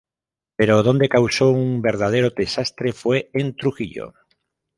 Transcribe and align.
Pero 0.55 0.81
donde 0.81 1.09
causó 1.09 1.51
un 1.51 1.83
verdadero 1.83 2.31
desastre 2.31 2.91
fue 2.91 3.29
en 3.33 3.55
Trujillo. 3.55 4.15